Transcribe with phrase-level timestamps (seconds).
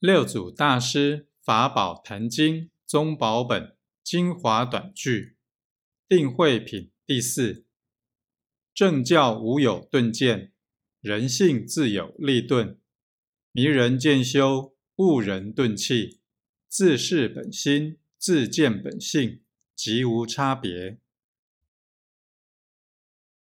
[0.00, 5.36] 六祖大师法宝坛经宗宝本精华短句
[6.08, 7.66] 定慧品第四，
[8.72, 10.54] 正教无有顿见，
[11.02, 12.78] 人性自有立顿，
[13.52, 16.20] 迷人见修，悟人顿气，
[16.66, 19.42] 自是本心，自见本性，
[19.76, 20.98] 即无差别。